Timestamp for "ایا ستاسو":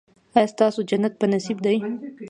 0.35-0.79